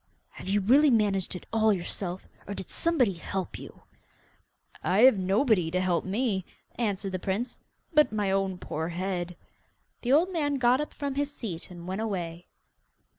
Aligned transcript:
'Have 0.31 0.47
you 0.49 0.61
really 0.61 0.89
managed 0.89 1.35
it 1.35 1.45
all 1.53 1.71
yourself, 1.71 2.27
or 2.47 2.55
did 2.55 2.71
somebody 2.71 3.13
help 3.13 3.59
you?' 3.59 3.83
'I 4.83 4.97
have 5.01 5.17
nobody 5.19 5.69
to 5.69 5.79
help 5.79 6.03
me,' 6.05 6.43
answered 6.73 7.11
the 7.11 7.19
prince, 7.19 7.63
'but 7.93 8.11
my 8.11 8.31
own 8.31 8.57
poor 8.57 8.87
head.' 8.89 9.35
The 10.01 10.11
old 10.11 10.33
man 10.33 10.55
got 10.55 10.81
up 10.81 10.91
from 10.95 11.13
his 11.13 11.31
seat 11.31 11.69
and 11.69 11.87
went 11.87 12.01
away. 12.01 12.47